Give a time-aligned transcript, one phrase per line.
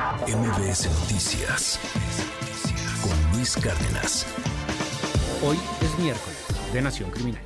[0.00, 1.78] MBS Noticias
[3.02, 4.26] con Luis Cárdenas.
[5.42, 6.38] Hoy es miércoles
[6.72, 7.42] de Nación Criminal.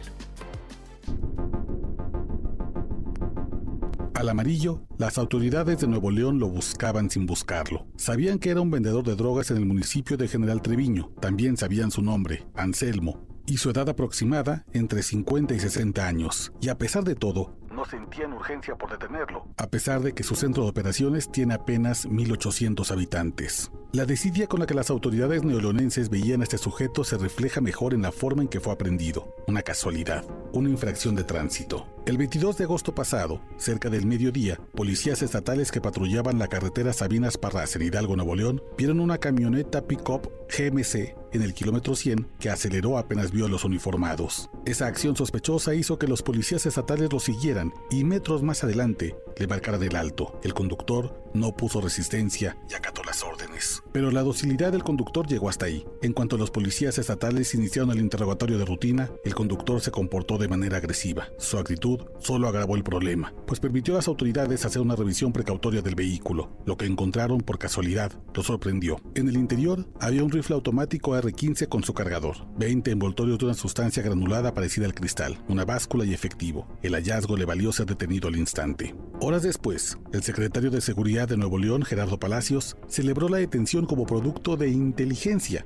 [4.15, 7.89] Al amarillo, las autoridades de Nuevo León lo buscaban sin buscarlo.
[7.97, 11.11] Sabían que era un vendedor de drogas en el municipio de General Treviño.
[11.21, 16.53] También sabían su nombre, Anselmo, y su edad aproximada entre 50 y 60 años.
[16.61, 20.65] Y a pesar de todo, sentían urgencia por detenerlo, a pesar de que su centro
[20.65, 23.71] de operaciones tiene apenas 1.800 habitantes.
[23.95, 27.95] La desidia con la que las autoridades neolonenses veían a este sujeto se refleja mejor
[27.95, 29.37] en la forma en que fue aprendido.
[29.47, 31.87] Una casualidad, una infracción de tránsito.
[32.05, 37.39] El 22 de agosto pasado, cerca del mediodía, policías estatales que patrullaban la carretera Sabinas
[37.39, 42.51] Parras en Hidalgo, Nuevo León, vieron una camioneta pick-up GMC en el kilómetro 100 que
[42.51, 44.51] aceleró apenas vio a los uniformados.
[44.67, 49.47] Esa acción sospechosa hizo que los policías estatales lo siguieran y metros más adelante le
[49.47, 50.41] marcaran el alto.
[50.43, 53.84] El conductor no puso resistencia y acató las órdenes.
[53.95, 55.87] Pero la docilidad del conductor llegó hasta ahí.
[56.03, 60.49] En cuanto los policías estatales iniciaron el interrogatorio de rutina, el conductor se comportó de
[60.49, 61.29] manera agresiva.
[61.39, 65.81] Su actitud solo agravó el problema, pues permitió a las autoridades hacer una revisión precautoria
[65.81, 66.51] del vehículo.
[66.67, 69.01] Lo que encontraron por casualidad lo sorprendió.
[69.15, 73.55] En el interior había un rifle automático R15 con su cargador, 20 envoltorios de una
[73.55, 76.67] sustancia granulada parecida al cristal, una báscula y efectivo.
[76.83, 78.93] El hallazgo le valió ser detenido al instante.
[79.21, 84.07] Horas después, el secretario de Seguridad de Nuevo León, Gerardo Palacios, celebró la detención como
[84.07, 85.65] producto de inteligencia,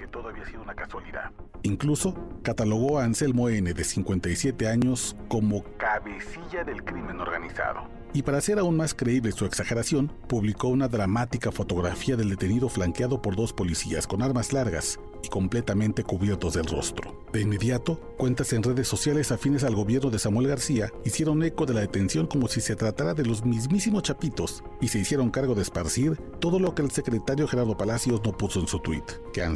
[0.00, 1.30] que todo había sido una casualidad.
[1.62, 7.82] Incluso catalogó a Anselmo N., de 57 años, como cabecilla del crimen organizado.
[8.12, 13.22] Y para hacer aún más creíble su exageración, publicó una dramática fotografía del detenido flanqueado
[13.22, 17.24] por dos policías con armas largas y completamente cubiertos del rostro.
[17.32, 21.74] De inmediato, cuentas en redes sociales afines al gobierno de Samuel García hicieron eco de
[21.74, 25.62] la detención como si se tratara de los mismísimos chapitos y se hicieron cargo de
[25.62, 29.46] esparcir todo lo que el secretario Gerardo Palacios no puso en su tuit, que a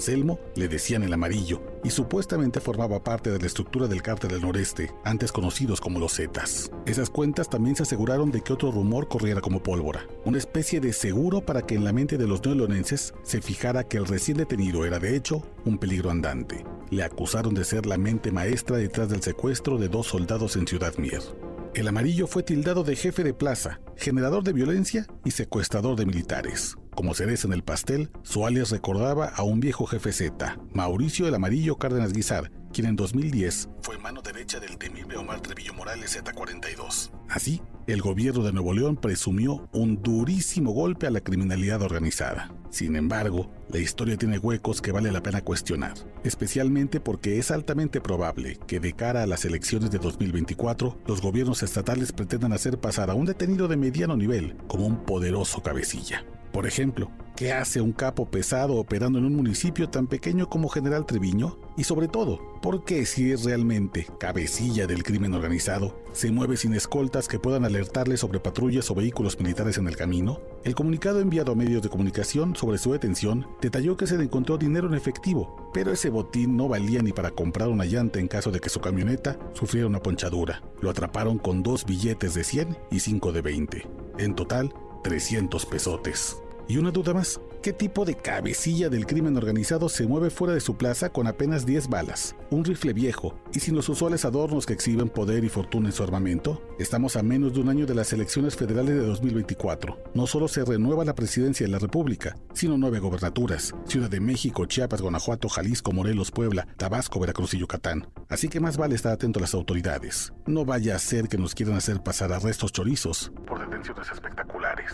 [0.55, 4.93] Le decían el amarillo y supuestamente formaba parte de la estructura del cártel del noreste,
[5.05, 6.71] antes conocidos como los Zetas.
[6.87, 10.93] Esas cuentas también se aseguraron de que otro rumor corriera como pólvora, una especie de
[10.93, 14.85] seguro para que en la mente de los neolonenses se fijara que el recién detenido
[14.85, 16.65] era de hecho un peligro andante.
[16.91, 20.95] Le acusaron de ser la mente maestra detrás del secuestro de dos soldados en Ciudad
[20.97, 21.23] Mier.
[21.75, 26.77] El amarillo fue tildado de jefe de plaza, generador de violencia y secuestrador de militares.
[26.95, 31.35] Como cereza en el pastel, su alias recordaba a un viejo jefe Z, Mauricio el
[31.35, 37.11] Amarillo Cárdenas Guizar, quien en 2010 fue mano derecha del temible Omar Trevillo Morales Z42.
[37.29, 42.53] Así, el gobierno de Nuevo León presumió un durísimo golpe a la criminalidad organizada.
[42.71, 48.01] Sin embargo, la historia tiene huecos que vale la pena cuestionar, especialmente porque es altamente
[48.01, 53.11] probable que de cara a las elecciones de 2024, los gobiernos estatales pretendan hacer pasar
[53.11, 56.25] a un detenido de mediano nivel como un poderoso cabecilla.
[56.55, 61.05] Por ejemplo, ¿qué hace un capo pesado operando en un municipio tan pequeño como General
[61.05, 61.59] Treviño?
[61.77, 66.73] Y sobre todo, ¿por qué si es realmente cabecilla del crimen organizado, se mueve sin
[66.73, 70.39] escoltas que puedan alertarle sobre patrullas o vehículos militares en el camino?
[70.63, 74.57] El comunicado enviado a medios de comunicación sobre su detención detalló que se le encontró
[74.57, 78.53] dinero en efectivo, pero ese botín no valía ni para comprar una llanta en caso
[78.53, 80.63] de que su camioneta sufriera una ponchadura.
[80.81, 83.89] Lo atraparon con dos billetes de 100 y 5 de 20.
[84.19, 84.73] En total,
[85.03, 86.39] 300 pesotes.
[86.67, 90.61] Y una duda más, ¿qué tipo de cabecilla del crimen organizado se mueve fuera de
[90.61, 94.73] su plaza con apenas 10 balas, un rifle viejo y sin los usuales adornos que
[94.73, 96.63] exhiben poder y fortuna en su armamento?
[96.79, 99.99] Estamos a menos de un año de las elecciones federales de 2024.
[100.15, 104.65] No solo se renueva la presidencia de la República, sino nueve gobernaturas, Ciudad de México,
[104.65, 108.09] Chiapas, Guanajuato, Jalisco, Morelos, Puebla, Tabasco, Veracruz y Yucatán.
[108.31, 110.33] Así que más vale estar atento a las autoridades.
[110.47, 114.93] No vaya a ser que nos quieran hacer pasar arrestos chorizos por detenciones espectaculares.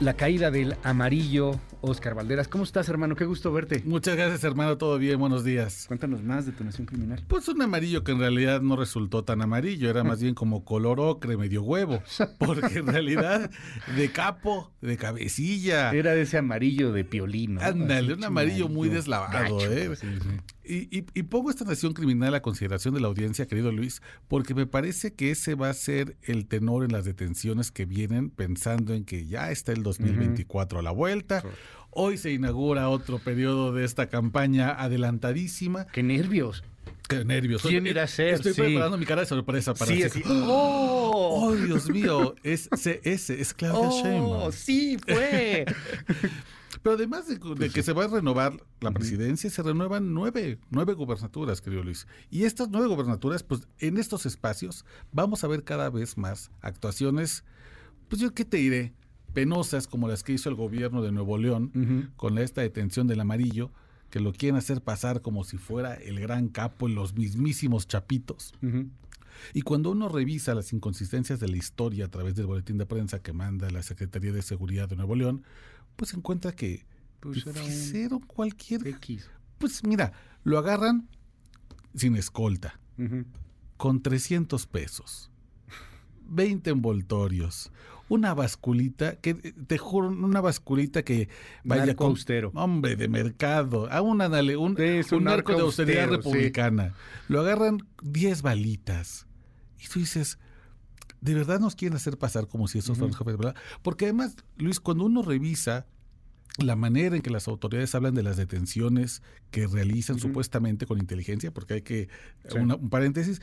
[0.00, 2.48] La caída del amarillo, Oscar Valderas.
[2.48, 3.14] ¿Cómo estás, hermano?
[3.14, 3.82] Qué gusto verte.
[3.84, 4.76] Muchas gracias, hermano.
[4.76, 5.84] Todo bien, buenos días.
[5.86, 7.22] Cuéntanos más de tu nación criminal.
[7.28, 10.98] Pues un amarillo que en realidad no resultó tan amarillo, era más bien como color
[10.98, 12.02] ocre, medio huevo.
[12.38, 13.50] Porque en realidad,
[13.96, 15.92] de capo, de cabecilla.
[15.92, 17.60] Era de ese amarillo de piolín.
[17.62, 19.94] Ándale, un amarillo muy deslavado, ¿eh?
[19.94, 20.28] Sí, sí.
[20.72, 24.54] Y, y- y pongo esta nación criminal a consideración de la audiencia, querido Luis, porque
[24.54, 28.94] me parece que ese va a ser el tenor en las detenciones que vienen pensando
[28.94, 31.42] en que ya está el 2024 a la vuelta.
[31.90, 35.86] Hoy se inaugura otro periodo de esta campaña adelantadísima.
[35.88, 36.64] Qué nervios.
[37.06, 37.60] Qué nervios.
[37.60, 38.34] ¿Quién irá a ser?
[38.34, 38.62] Estoy Sí.
[38.62, 40.32] preparando mi cara de sorpresa para Sí, así- así.
[40.46, 41.42] ¡Oh!
[41.42, 42.34] ¡Oh, Dios mío!
[42.42, 44.02] Es CS, es Claudia ¡Oh!
[44.02, 44.52] Sheinbaum.
[44.52, 45.66] ¡Sí, fue!
[46.80, 50.94] Pero además de, de que se va a renovar la presidencia, se renuevan nueve, nueve
[50.94, 52.06] gubernaturas, querido Luis.
[52.30, 57.44] Y estas nueve gubernaturas, pues en estos espacios vamos a ver cada vez más actuaciones,
[58.08, 58.94] pues yo qué te diré,
[59.34, 63.70] penosas como las que hizo el gobierno de Nuevo León con esta detención del amarillo,
[64.10, 68.54] que lo quieren hacer pasar como si fuera el gran capo en los mismísimos chapitos.
[69.54, 73.20] Y cuando uno revisa las inconsistencias de la historia a través del boletín de prensa
[73.20, 75.44] que manda la Secretaría de Seguridad de Nuevo León,
[75.96, 76.84] pues encuentra que
[77.20, 78.86] Pues hicieron cualquier...
[78.86, 79.30] X.
[79.58, 80.12] Pues mira,
[80.44, 81.08] lo agarran
[81.94, 82.80] sin escolta,
[83.76, 85.30] con 300 pesos,
[86.28, 87.70] 20 envoltorios,
[88.08, 91.28] una basculita, que te juro, una basculita que
[91.64, 92.06] vaya Narco con...
[92.10, 92.50] austero.
[92.54, 96.22] Hombre, de mercado, a un, anale- un, es un un narco de narco austeridad austero,
[96.22, 96.28] sí.
[96.30, 96.94] republicana.
[97.28, 99.26] Lo agarran 10 balitas.
[99.78, 100.38] Y tú dices,
[101.22, 103.54] ¿de verdad nos quieren hacer pasar como si esos fueran jefes de verdad?
[103.82, 105.86] Porque además, Luis, cuando uno revisa
[106.58, 111.50] la manera en que las autoridades hablan de las detenciones que realizan supuestamente con inteligencia,
[111.50, 112.08] porque hay que,
[112.50, 112.58] Sí.
[112.58, 113.40] una- un paréntesis,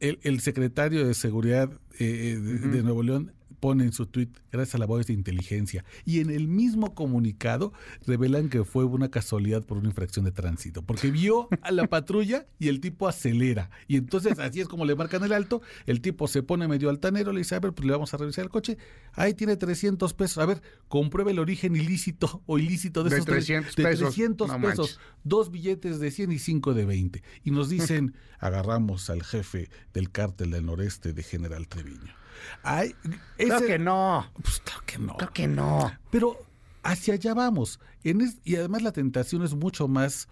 [0.00, 2.82] el, el secretario de Seguridad eh, de, de Ujú.
[2.84, 6.94] Nuevo León pone en su tuit, gracias a labores de inteligencia, y en el mismo
[6.94, 7.72] comunicado
[8.06, 12.46] revelan que fue una casualidad por una infracción de tránsito, porque vio a la patrulla
[12.58, 16.28] y el tipo acelera, y entonces así es como le marcan el alto, el tipo
[16.28, 18.78] se pone medio altanero, le dice, a ver, pues le vamos a revisar el coche,
[19.12, 23.26] ahí tiene 300 pesos, a ver, compruebe el origen ilícito o ilícito de, De esos
[23.26, 24.14] tres- 300 de pesos.
[24.14, 24.98] 300 No pesos, manches.
[25.24, 30.10] dos billetes de 100 y cinco de 20, y nos dicen, agarramos al jefe del
[30.10, 32.14] cártel del noreste de General Treviño.
[32.62, 32.94] Ay,
[33.36, 34.26] Claro ese- que no.
[34.42, 35.16] pues claro que no.
[35.32, 35.92] Que no.
[36.10, 36.36] Pero
[36.82, 37.80] hacia allá vamos.
[38.04, 40.28] En es- y además la tentación es mucho más...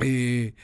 [0.00, 0.54] eh,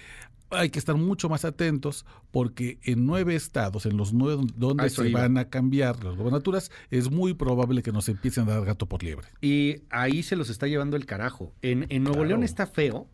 [0.51, 4.87] hay que estar mucho más atentos porque en nueve estados, en los nueve donde A
[4.87, 5.23] eso se iba.
[5.23, 9.03] van a cambiar las gobernaturas, es muy probable que nos empiecen a dar gato por
[9.03, 9.27] liebre.
[9.41, 11.53] Y ahí se los está llevando el carajo.
[11.63, 12.29] En, en Nuevo Claro.
[12.29, 13.09] León está feo,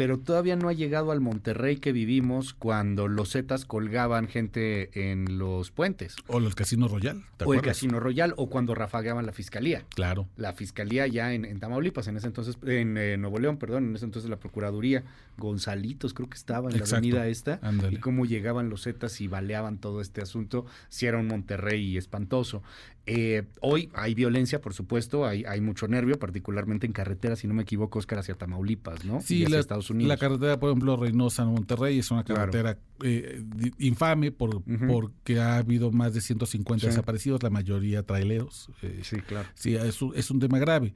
[0.00, 5.36] pero todavía no ha llegado al Monterrey que vivimos cuando los Zetas colgaban gente en
[5.36, 6.16] los puentes.
[6.26, 7.60] O el Casino Royal, ¿te O el?
[7.60, 9.84] Casino Royal, o cuando rafagueaban la fiscalía.
[9.94, 10.26] Claro.
[10.38, 13.94] La fiscalía ya en, en Tamaulipas, en ese entonces, en eh, Nuevo León, perdón, en
[13.94, 15.04] ese entonces la Procuraduría,
[15.36, 17.60] Gonzalitos creo que estaba en la avenida esta,
[17.90, 22.62] y cómo llegaban los Zetas y baleaban todo este asunto, si era un Monterrey espantoso.
[23.06, 27.54] Eh, hoy hay violencia, por supuesto, hay, hay mucho nervio, particularmente en carretera, si no
[27.54, 29.20] me equivoco, Oscar, hacia Tamaulipas, ¿no?
[29.20, 30.08] Sí, y hacia la, Estados Unidos.
[30.08, 32.40] la carretera, por ejemplo, Reynosa-Monterrey es una Claro.
[32.52, 33.42] carretera eh,
[33.78, 36.86] infame por, porque ha habido más de 150 Sí.
[36.88, 38.70] desaparecidos, la mayoría traileros.
[38.82, 39.48] eh, Sí, claro.
[39.54, 40.94] Sí, es un, es un tema grave.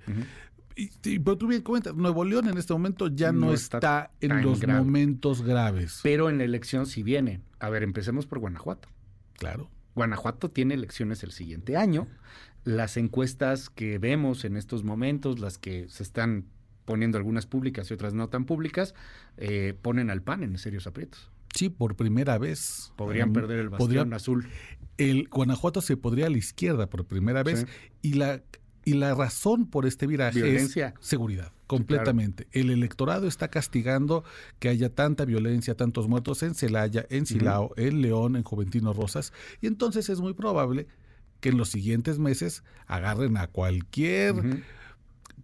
[0.77, 3.79] Y, y- pero tú bien comentas, Nuevo León en este momento ya no, No está,
[3.79, 4.81] está en los grave.
[4.81, 6.01] momentos graves.
[6.03, 7.41] Pero en la elección sí viene.
[7.61, 8.89] A ver, empecemos por Guanajuato.
[9.39, 9.71] Claro.
[9.94, 12.06] Guanajuato tiene elecciones el siguiente año.
[12.64, 16.46] Las encuestas que vemos en estos momentos, las que se están
[16.85, 18.94] poniendo algunas públicas y otras no tan públicas,
[19.37, 21.31] eh, ponen al PAN en serios aprietos.
[21.55, 22.93] Sí, por primera vez.
[22.96, 24.46] Podrían perder el bastión podría- azul.
[24.99, 27.67] el Guanajuato se podría a la izquierda por primera vez Sí.
[28.02, 28.43] y la
[28.85, 30.95] y la razón por este viraje Violencia.
[31.01, 32.47] es seguridad, completamente.
[32.53, 34.25] El electorado está castigando
[34.59, 39.33] que haya tanta violencia, tantos muertos en Celaya, en Silao, en León, en Juventino Rosas,
[39.61, 40.87] y entonces es muy probable
[41.41, 44.63] que en los siguientes meses agarren a cualquier.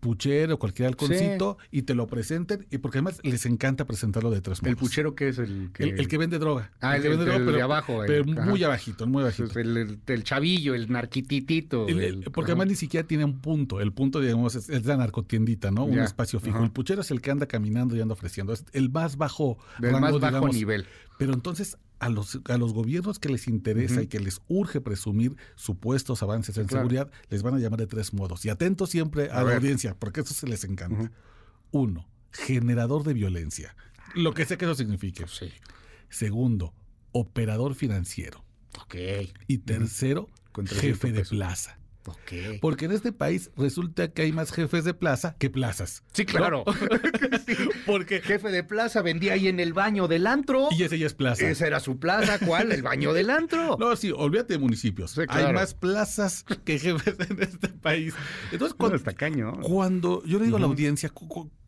[0.00, 4.58] Puchero, cualquier halconcito y te lo presenten, y porque además les encanta presentarlo de tres
[4.62, 4.78] El modos.
[4.80, 5.84] puchero que es el que...
[5.84, 6.72] el, el que vende droga.
[6.80, 8.50] Ah, el- que vende el- droga, el pero, de abajo, el- pero ajá.
[8.50, 9.50] muy abajito, muy abajito.
[9.52, 11.86] pues, el, el- el chavillo, el narquititito.
[11.88, 12.52] El- el- porque ajá.
[12.60, 13.80] además ni siquiera tiene un punto.
[13.80, 15.84] El punto, digamos, es, es la narcotiendita, ¿no?
[15.84, 16.56] Un espacio fijo.
[16.56, 16.64] ajá.
[16.64, 18.52] El puchero es el que anda caminando y anda ofreciendo.
[18.52, 20.54] Es el más bajo Del rango, más bajo digamos.
[20.56, 20.86] nivel.
[21.18, 25.36] Pero entonces, a los, a los gobiernos que les interesa y que les urge presumir
[25.54, 26.82] supuestos avances en Claro.
[26.88, 28.44] seguridad, les van a llamar de tres modos.
[28.44, 29.56] Y atentos siempre a, A la ver.
[29.58, 31.12] audiencia, porque eso se les encanta.
[31.70, 33.76] Uno, generador de violencia.
[34.14, 35.26] Lo que sea que eso signifique.
[35.28, 35.50] Sí.
[36.08, 36.74] Segundo,
[37.12, 38.44] operador financiero.
[38.82, 38.94] Ok.
[39.46, 41.78] Y tercero, Con 300 jefe de plaza.
[42.06, 42.60] Ok.
[42.60, 46.02] Porque en este país resulta que hay más jefes de plaza que plazas.
[46.12, 46.64] Sí, claro.
[47.86, 48.20] Porque.
[48.20, 50.68] Jefe de plaza vendía ahí en el baño del antro.
[50.70, 51.48] Y ese ya es plaza.
[51.48, 52.38] Esa era su plaza.
[52.38, 52.72] ¿Cuál?
[52.72, 53.76] El baño del antro.
[53.80, 55.12] No, sí, olvídate de municipios.
[55.12, 58.14] Sí, Hay más plazas que jefes en este país.
[58.52, 61.10] Entonces, No, cuando, cuando yo le digo a la audiencia,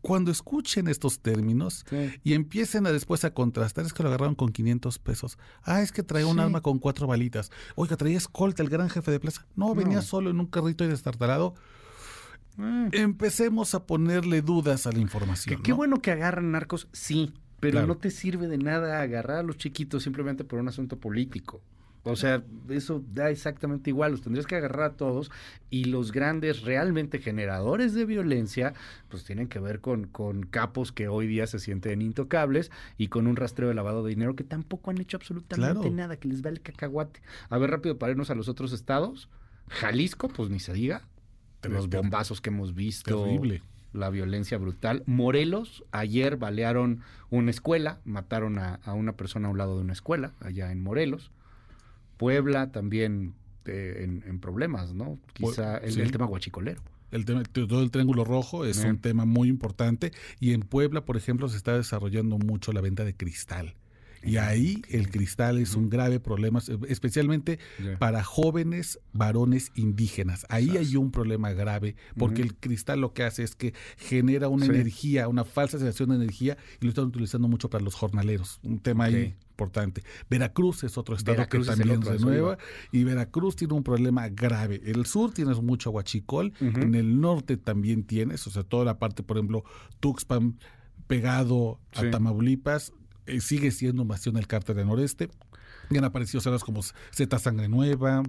[0.02, 2.11] cuando escuchen estos términos Sí.
[2.25, 5.38] y empiecen a después a contrastar, es que lo agarraron con 500 pesos.
[5.62, 6.42] Ah, es que traía un Sí.
[6.42, 7.50] arma con cuatro balitas.
[7.76, 9.47] Oiga, traía escolta el gran jefe de plaza.
[9.56, 10.02] No, venía No.
[10.02, 11.54] solo en un carrito y destartalado.
[12.56, 12.88] Mm.
[12.92, 15.62] Empecemos a ponerle dudas a la Que información.
[15.62, 15.76] qué ¿no?
[15.76, 17.87] bueno que agarran narcos, sí, pero Claro.
[17.87, 21.62] no te sirve de nada agarrar a los chiquitos simplemente por un asunto político.
[22.04, 25.30] O sea, eso da exactamente igual, los tendrías que agarrar a todos
[25.71, 28.75] y los grandes realmente generadores de violencia,
[29.09, 33.28] pues tienen que ver con, con capos que hoy día se sienten intocables y con
[33.28, 36.50] un rastreo de lavado de dinero que tampoco han hecho absolutamente nada, que les va
[36.50, 37.21] el cacahuate.
[37.49, 39.28] A ver, rápido, para irnos a los otros estados.
[39.68, 41.02] Jalisco, pues ni se diga.
[41.62, 43.25] Los bombazos que hemos visto.
[43.25, 45.02] Terrible la violencia brutal.
[45.06, 50.32] Morelos, ayer balearon una escuela, mataron a, una persona a un lado de una escuela,
[50.40, 51.30] allá en Morelos.
[52.22, 55.18] Puebla también eh, en, problemas, ¿no?
[55.32, 56.80] Quizá el, tema guachicolero.
[57.10, 61.16] El tema, todo el triángulo rojo es un tema muy importante y en Puebla, por
[61.16, 63.74] ejemplo, se está desarrollando mucho la venta de cristal.
[64.22, 67.58] Y ahí el cristal es un grave problema, especialmente
[67.98, 70.46] para jóvenes varones indígenas.
[70.48, 74.66] Ahí hay un problema grave, porque el cristal lo que hace es que genera una
[74.66, 78.60] energía, una falsa sensación de energía, y lo están utilizando mucho para los jornaleros.
[78.62, 80.02] Un tema ahí importante.
[80.30, 82.58] Veracruz es otro estado que también se renueva,
[82.90, 84.80] y Veracruz tiene un problema grave.
[84.84, 89.22] El sur tienes mucho aguachicol, en el norte también tienes, o sea, toda la parte,
[89.22, 89.64] por ejemplo,
[90.00, 90.58] Tuxpan
[91.06, 92.92] pegado a Tamaulipas,
[93.40, 95.28] sigue siendo bastión del cártel del noreste.
[95.90, 98.22] Y han aparecido salas como Z Sangre Nueva,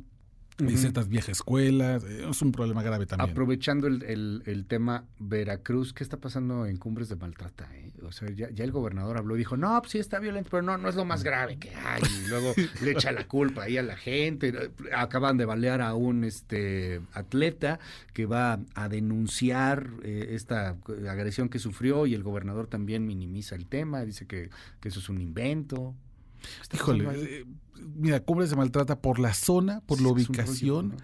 [0.60, 1.08] uh -huh.
[1.08, 3.30] vieja escuela, eh, es un problema grave también.
[3.30, 7.68] Aprovechando el, tema Veracruz, ¿qué está pasando en Cumbres de Maltrata?
[7.76, 7.92] Eh?
[8.04, 10.78] O sea, ya, el gobernador habló y dijo, no, pues sí está violento, pero no,
[10.78, 12.02] no es lo más grave que hay.
[12.24, 14.72] Y luego le echa la culpa ahí a la gente.
[14.96, 17.80] Acaban de balear a un este atleta
[18.14, 20.78] que va a denunciar eh, esta
[21.10, 25.10] agresión que sufrió y el gobernador también minimiza el tema, dice que, que eso es
[25.10, 25.96] un invento.
[26.74, 27.46] Híjole, eh,
[27.96, 30.96] mira, Cumbres se maltrata por la zona, por la ubicación.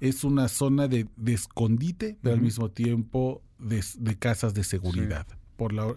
[0.00, 3.82] Es una zona de, escondite, pero al mismo tiempo de,
[4.18, 5.26] casas de seguridad.
[5.56, 5.94] Por, la,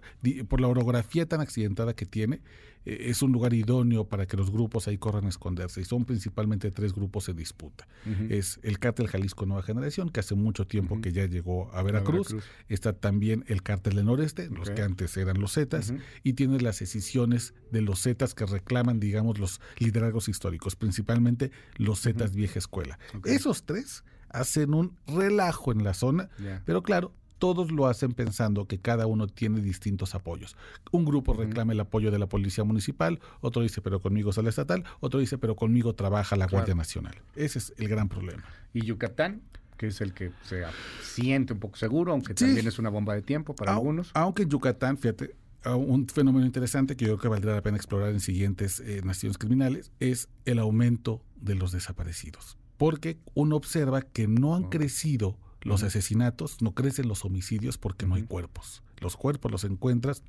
[0.47, 2.41] por la orografía tan accidentada que tiene,
[2.89, 5.81] es un lugar idóneo para que los grupos ahí corran a esconderse.
[5.81, 7.87] Y son principalmente tres grupos en disputa.
[8.29, 12.35] Es el cártel Jalisco Nueva Generación, que hace mucho tiempo que ya llegó a Veracruz.
[12.67, 15.93] Está también el cártel del Noreste, los que antes eran los Zetas.
[16.23, 22.01] Y tiene las decisiones de los Zetas que reclaman, digamos, los liderazgos históricos, principalmente los
[22.01, 22.99] Zetas vieja escuela.
[23.25, 26.29] Esos tres hacen un relajo en la zona,
[26.65, 30.55] pero claro, todos lo hacen pensando que cada uno tiene distintos apoyos.
[30.91, 34.83] Un grupo reclama el apoyo de la Policía Municipal, otro dice, pero conmigo sale estatal,
[34.99, 37.15] otro dice, pero conmigo trabaja la Guardia Nacional.
[37.35, 38.43] Ese es el gran problema.
[38.73, 39.41] ¿Y Yucatán?
[39.77, 40.65] que es el que se
[41.01, 44.11] siente un poco seguro, aunque también es una bomba de tiempo para algunos.
[44.13, 48.09] Aunque en Yucatán, fíjate, un fenómeno interesante que yo creo que valdrá la pena explorar
[48.09, 52.57] en siguientes eh, naciones criminales es el aumento de los desaparecidos.
[52.77, 58.15] Porque uno observa que no han crecido los asesinatos, no crecen los homicidios porque no
[58.15, 58.83] hay cuerpos.
[58.99, 60.23] Los cuerpos los encuentras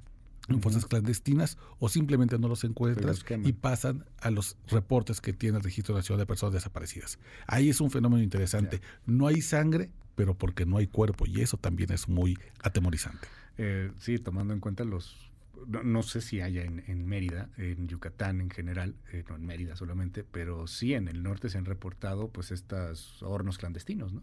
[0.49, 5.59] en fosas clandestinas o simplemente no los encuentras y pasan a los reportes que tiene
[5.59, 7.19] el Registro Nacional de Personas Desaparecidas.
[7.47, 8.81] Ahí es un fenómeno interesante.
[9.07, 13.29] No hay sangre, pero porque no hay cuerpo y eso también es muy atemorizante.
[13.59, 15.31] Eh, sí, tomando en cuenta los
[15.67, 20.25] no, sé si haya en, Mérida, en Yucatán en general, eh, no en Mérida solamente,
[20.25, 24.23] pero sí en el norte se han reportado pues estos hornos clandestinos, ¿no?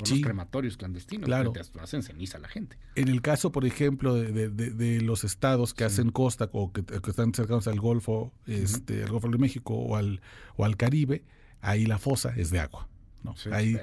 [0.00, 1.52] Hornos crematorios clandestinos claro.
[1.52, 2.76] que hacen ceniza a la gente.
[2.94, 7.68] En el caso, por ejemplo, de, los estados que hacen costa o que, están cercanos
[7.68, 10.20] al Golfo, este, al Golfo de México o al,
[10.56, 11.24] o al Caribe,
[11.60, 12.88] ahí la fosa es de agua.
[13.22, 13.34] ¿No?
[13.52, 13.76] Ahí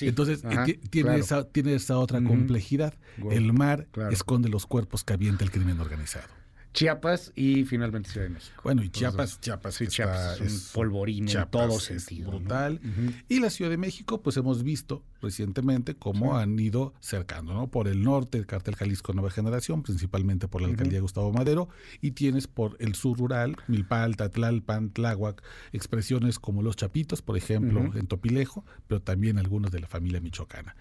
[0.00, 2.94] Entonces eh, tiene, esa, tiene esa otra complejidad.
[3.30, 6.28] El mar esconde los cuerpos que avienta el crimen organizado.
[6.74, 8.60] Chiapas y finalmente Ciudad de México.
[8.64, 12.32] Bueno, y Chiapas, Chiapas, sí, Chiapas es un polvorín en todo sentido.
[12.32, 12.80] brutal.
[13.28, 17.68] Y la Ciudad de México, pues hemos visto recientemente cómo han ido cercando, ¿no?
[17.68, 21.68] Por el norte, el cartel Jalisco Nueva Generación, principalmente por la alcaldía Gustavo Madero,
[22.00, 27.92] y tienes por el sur rural, Milpalta, Tlalpan, Tláhuac, expresiones como los Chapitos, por ejemplo,
[27.94, 30.74] en Topilejo, pero también algunos de la familia michoacana.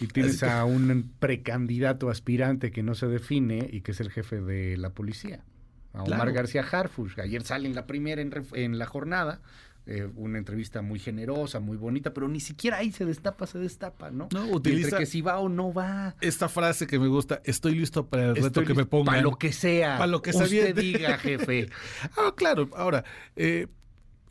[0.00, 4.40] Y tienes a un precandidato aspirante que no se define y que es el jefe
[4.40, 5.44] de la policía,
[5.92, 7.18] a Omar García Harfush.
[7.20, 9.40] Ayer sale en la primera en, la jornada.
[9.86, 14.10] Eh, una entrevista muy generosa, muy bonita, pero ni siquiera ahí se destapa, se destapa,
[14.10, 14.28] ¿no?
[14.32, 16.16] No, utiliza que si va o no va.
[16.22, 19.06] Esta frase que me gusta, estoy listo para el reto que me pongan.
[19.06, 19.98] Para lo que sea.
[19.98, 21.68] Para lo que Usted diga, jefe.
[22.16, 23.04] ah, claro, ahora,
[23.36, 23.66] eh,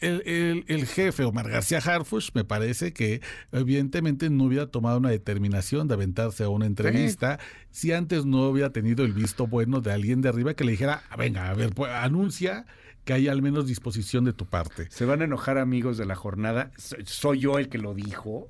[0.04, 5.94] el, jefe Omar García Harfush me parece que evidentemente no hubiera tomado una determinación de
[5.96, 7.40] aventarse a una entrevista
[7.72, 11.04] si antes no hubiera tenido el visto bueno de alguien de arriba que le dijera,
[11.10, 12.66] ah, venga, a ver, pues, anuncia
[13.04, 14.88] que hay al menos disposición de tu parte.
[14.90, 16.72] Se van a enojar amigos de la jornada.
[17.06, 18.50] Soy yo el que lo dijo.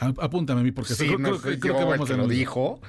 [0.00, 2.80] Apúntame a mí porque creo, que vamos a lo dijo.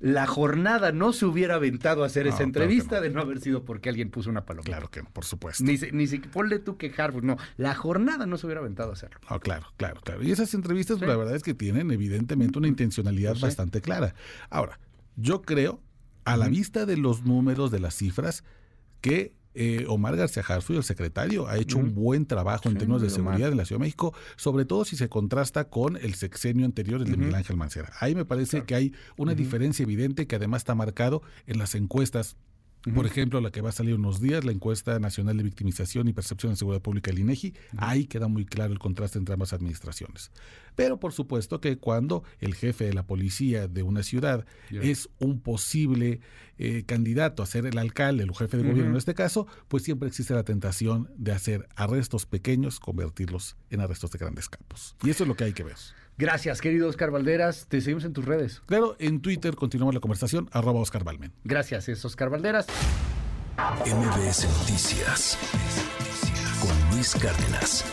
[0.00, 3.88] La jornada no se hubiera aventado a hacer esa entrevista de no haber sido porque
[3.88, 4.64] alguien puso una paloma.
[4.64, 5.64] Claro que no, por supuesto.
[5.64, 8.92] Ni, ni si ponle tú que Harvard, no, la jornada no se hubiera aventado a
[8.92, 9.20] hacerlo.
[9.26, 10.22] Ah, claro, claro, claro.
[10.22, 14.14] Y esas entrevistas, la verdad es que tienen evidentemente una intencionalidad bastante clara.
[14.50, 14.78] Ahora,
[15.16, 15.80] yo creo,
[16.24, 18.44] a la vista de los números, de las cifras,
[19.00, 23.10] que eh, Omar García Harfuy, el secretario, ha hecho un buen trabajo en términos de
[23.10, 27.00] seguridad en la Ciudad de México, sobre todo si se contrasta con el sexenio anterior,
[27.00, 27.92] el de Miguel Ángel Mancera.
[28.00, 32.36] Ahí me parece que hay una diferencia evidente que además está marcado en las encuestas
[32.94, 36.12] por ejemplo, la que va a salir unos días, la encuesta nacional de victimización y
[36.12, 40.30] percepción de seguridad pública del INEGI, ahí queda muy claro el contraste entre ambas administraciones.
[40.74, 45.40] Pero por supuesto que cuando el jefe de la policía de una ciudad es un
[45.40, 46.20] posible
[46.58, 50.08] eh, candidato a ser el alcalde, el jefe de gobierno en este caso, pues siempre
[50.08, 54.96] existe la tentación de hacer arrestos pequeños, convertirlos en arrestos de grandes campos.
[55.02, 55.76] Y eso es lo que hay que ver.
[56.18, 57.66] Gracias, querido Oscar Valderas.
[57.68, 58.60] Te seguimos en tus redes.
[58.66, 61.32] Claro, en Twitter continuamos la conversación, arroba Oscar Valmen.
[61.44, 62.66] Gracias, es Oscar Valderas.
[63.86, 65.38] MBS Noticias
[66.60, 67.84] con Luis Cárdenas.